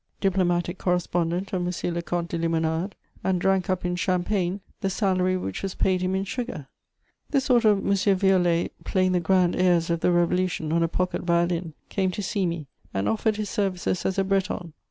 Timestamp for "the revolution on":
9.99-10.81